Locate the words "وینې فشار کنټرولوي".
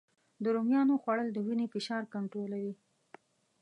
1.45-2.73